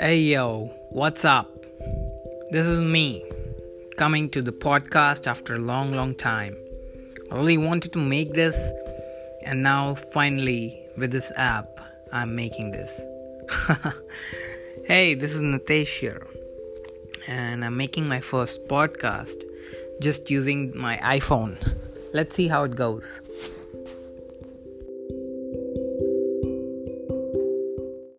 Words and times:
Hey 0.00 0.20
yo, 0.20 0.70
what's 0.90 1.24
up? 1.24 1.50
This 2.52 2.68
is 2.68 2.80
me 2.80 3.24
coming 3.96 4.30
to 4.30 4.40
the 4.40 4.52
podcast 4.52 5.26
after 5.26 5.56
a 5.56 5.58
long, 5.58 5.92
long 5.92 6.14
time. 6.14 6.56
I 7.32 7.34
really 7.34 7.58
wanted 7.58 7.92
to 7.94 7.98
make 7.98 8.32
this, 8.32 8.54
and 9.42 9.60
now 9.60 9.96
finally, 10.12 10.80
with 10.96 11.10
this 11.10 11.32
app, 11.34 11.80
I'm 12.12 12.36
making 12.36 12.70
this. 12.70 12.92
hey, 14.84 15.14
this 15.14 15.32
is 15.32 15.40
Nitesh 15.40 15.98
here, 15.98 16.24
and 17.26 17.64
I'm 17.64 17.76
making 17.76 18.08
my 18.08 18.20
first 18.20 18.68
podcast 18.68 19.42
just 20.00 20.30
using 20.30 20.78
my 20.78 20.96
iPhone. 20.98 21.58
Let's 22.12 22.36
see 22.36 22.46
how 22.46 22.62
it 22.62 22.76
goes. 22.76 23.20